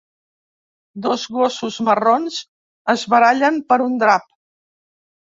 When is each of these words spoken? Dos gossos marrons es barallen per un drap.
Dos 1.07 1.25
gossos 1.35 1.75
marrons 1.89 2.39
es 2.93 3.03
barallen 3.15 3.59
per 3.73 3.77
un 3.89 3.99
drap. 4.05 4.25